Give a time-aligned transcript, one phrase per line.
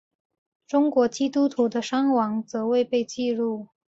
[0.65, 3.67] 中国基督徒的伤亡则未被记录。